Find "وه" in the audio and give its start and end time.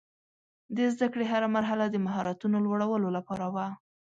3.53-3.67